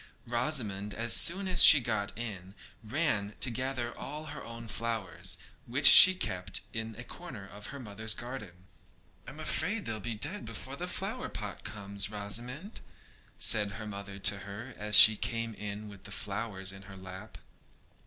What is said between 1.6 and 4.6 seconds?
she got in ran to gather all her